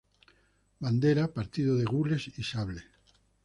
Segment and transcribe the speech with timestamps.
[0.81, 2.83] Bandera: Partido de gules y sable.